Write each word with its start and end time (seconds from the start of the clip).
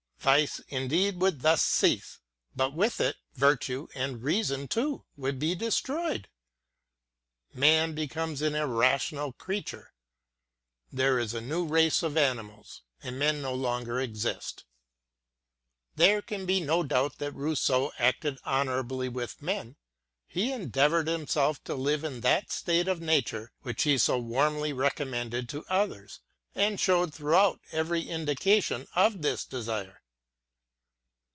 Vice, 0.21 0.59
indeed, 0.67 1.19
would 1.19 1.41
thus 1.41 1.63
cease; 1.63 2.19
but 2.55 2.73
with 2.73 3.01
it, 3.01 3.15
Virtue 3.33 3.87
and 3.95 4.21
Reason 4.21 4.67
too 4.67 5.03
would 5.17 5.39
be 5.39 5.55
destroyed. 5.55 6.29
Man 7.55 7.95
becomes 7.95 8.43
an 8.43 8.53
irrational 8.53 9.33
creature; 9.33 9.95
there 10.91 11.17
is 11.17 11.33
a 11.33 11.41
new 11.41 11.65
race 11.65 12.03
of 12.03 12.17
animals, 12.17 12.83
and 13.01 13.17
men 13.17 13.41
no 13.41 13.55
longer 13.55 13.99
exist. 13.99 14.63
There 15.95 16.21
can 16.21 16.45
be 16.45 16.59
no 16.59 16.83
doubt 16.83 17.17
that 17.17 17.33
Rousseau 17.33 17.91
acted 17.97 18.37
honourably 18.45 19.09
with 19.09 19.41
men: 19.41 19.75
he 20.27 20.51
endeavoured 20.51 21.07
himself 21.07 21.63
to 21.63 21.73
live 21.73 22.03
in 22.03 22.21
that 22.21 22.51
State 22.51 22.87
of 22.87 23.01
Nature 23.01 23.53
which 23.63 23.81
he 23.81 23.97
so 23.97 24.19
warmly 24.19 24.71
recommended 24.71 25.49
to 25.49 25.65
others, 25.67 26.19
and 26.53 26.79
showed 26.79 27.11
throughout 27.11 27.59
every 27.71 28.03
indication 28.07 28.85
of 28.95 29.23
this 29.23 29.43
desire. 29.43 29.97